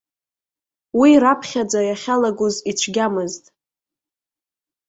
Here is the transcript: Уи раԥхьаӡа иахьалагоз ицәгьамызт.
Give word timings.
Уи 0.99 1.11
раԥхьаӡа 1.23 1.79
иахьалагоз 1.89 2.55
ицәгьамызт. 2.69 3.43